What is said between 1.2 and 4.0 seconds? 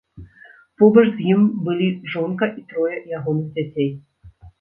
ім былі жонка і трое ягоных дзяцей.